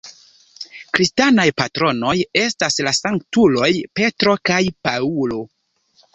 Kristanaj 0.97 1.45
patronoj 1.61 2.13
estas 2.41 2.79
la 2.89 2.95
sanktuloj 3.01 3.71
Petro 4.01 4.35
kaj 4.53 4.61
Paŭlo. 4.89 5.41